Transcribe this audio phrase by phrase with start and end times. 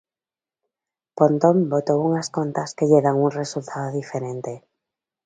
[1.17, 4.53] Pontón botou unhas contas que lle dan un resultado diferente.